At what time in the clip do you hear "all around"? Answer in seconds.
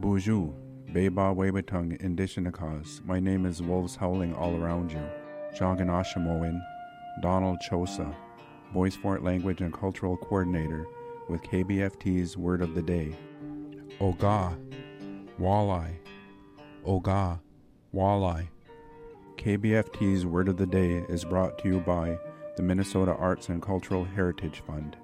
4.34-4.92